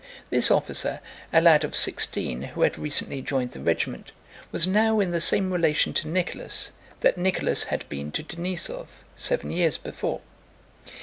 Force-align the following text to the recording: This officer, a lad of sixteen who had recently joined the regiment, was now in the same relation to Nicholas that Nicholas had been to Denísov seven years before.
This 0.31 0.49
officer, 0.49 0.99
a 1.31 1.41
lad 1.41 1.63
of 1.63 1.75
sixteen 1.75 2.41
who 2.41 2.63
had 2.63 2.79
recently 2.79 3.21
joined 3.21 3.51
the 3.51 3.59
regiment, 3.61 4.11
was 4.51 4.65
now 4.65 4.99
in 4.99 5.11
the 5.11 5.21
same 5.21 5.51
relation 5.53 5.93
to 5.93 6.07
Nicholas 6.07 6.71
that 7.01 7.19
Nicholas 7.19 7.65
had 7.65 7.87
been 7.87 8.11
to 8.13 8.23
Denísov 8.23 8.87
seven 9.15 9.51
years 9.51 9.77
before. 9.77 10.21